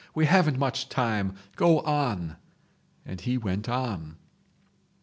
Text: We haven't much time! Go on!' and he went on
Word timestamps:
We 0.15 0.25
haven't 0.25 0.57
much 0.57 0.89
time! 0.89 1.35
Go 1.55 1.81
on!' 1.81 2.35
and 3.05 3.21
he 3.21 3.37
went 3.37 3.69
on 3.69 4.15